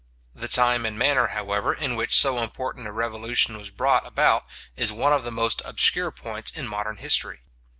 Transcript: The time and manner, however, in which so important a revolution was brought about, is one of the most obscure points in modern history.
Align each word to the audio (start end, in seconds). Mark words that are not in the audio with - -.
The 0.33 0.47
time 0.47 0.83
and 0.87 0.97
manner, 0.97 1.27
however, 1.27 1.75
in 1.75 1.95
which 1.95 2.17
so 2.17 2.39
important 2.39 2.87
a 2.87 2.91
revolution 2.91 3.55
was 3.55 3.69
brought 3.69 4.03
about, 4.03 4.45
is 4.75 4.91
one 4.91 5.13
of 5.13 5.23
the 5.23 5.29
most 5.29 5.61
obscure 5.63 6.09
points 6.09 6.49
in 6.49 6.67
modern 6.67 6.97
history. 6.97 7.41